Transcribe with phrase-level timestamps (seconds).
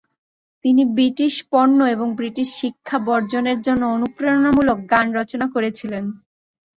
[0.65, 6.03] তিনি ব্রিটিশ পণ্য এবং ব্রিটিশ শিক্ষা বর্জনের জন্য অনুপ্রেরণামূলক গান রচনা করেছিলেন।